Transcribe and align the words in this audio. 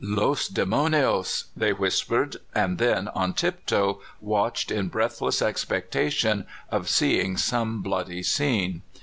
"Los 0.03 0.47
demonios!" 0.47 1.43
they 1.55 1.73
whispered, 1.73 2.37
and 2.55 2.79
then 2.79 3.07
on 3.09 3.33
tiptoe 3.33 4.01
watched 4.19 4.71
in 4.71 4.87
breathless 4.87 5.43
expectation 5.43 6.47
of 6.71 6.89
seeing 6.89 7.37
some 7.37 7.83
bloody 7.83 8.23
scene. 8.23 8.81